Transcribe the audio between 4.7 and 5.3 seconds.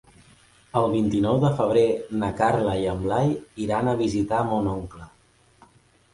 oncle.